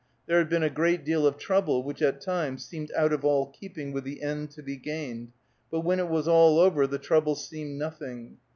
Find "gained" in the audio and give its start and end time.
4.75-5.31